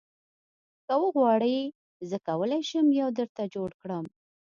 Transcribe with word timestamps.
که 0.85 0.93
وغواړې 1.03 1.57
زه 2.09 2.17
کولی 2.27 2.61
شم 2.69 2.85
یو 3.01 3.09
درته 3.19 3.43
جوړ 3.55 3.69
کړم 3.81 4.05